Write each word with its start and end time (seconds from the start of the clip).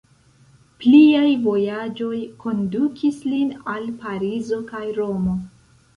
Pliaj 0.83 1.33
vojaĝoj 1.43 2.17
kondukis 2.45 3.21
lin 3.35 3.55
al 3.75 3.87
Parizo 4.03 4.63
kaj 4.73 4.85
Romo. 5.01 5.37